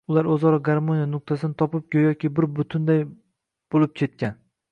[0.11, 3.05] U oʻzaro garmoniya nuqtasini topib goʻyoki bir butunday
[3.77, 4.43] boʻlib ketgan.